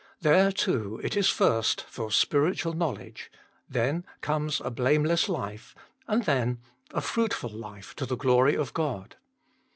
There, 0.21 0.51
too, 0.51 0.99
it 1.03 1.15
is 1.15 1.29
first 1.29 1.81
for 1.81 2.09
spiritual 2.09 2.73
knowledge; 2.73 3.31
then 3.69 4.03
comes 4.21 4.59
a 4.59 4.71
blameless 4.71 5.29
life, 5.29 5.75
and 6.07 6.23
then 6.23 6.57
a 6.91 7.01
fruitful 7.01 7.51
life 7.51 7.95
to 7.97 8.07
the 8.07 8.17
glory 8.17 8.55
of 8.55 8.73
God. 8.73 9.17